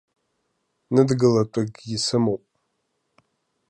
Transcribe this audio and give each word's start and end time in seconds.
Ныдгылатәыкгьы 0.93 1.97
сымоуп. 2.05 2.43